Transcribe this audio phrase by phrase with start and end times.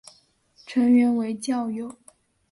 [0.65, 1.95] 成员为教友。